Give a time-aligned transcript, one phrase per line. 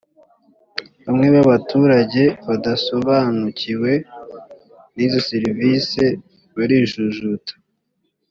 [1.05, 3.91] bamwe babaturage badasobanukiwe
[4.95, 6.03] n’izi serivisi
[6.55, 7.53] barijujuta